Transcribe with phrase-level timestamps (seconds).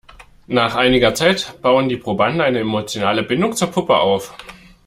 [0.47, 4.33] Nach einiger Zeit bauen die Probanden eine emotionale Bindung zur Puppe auf.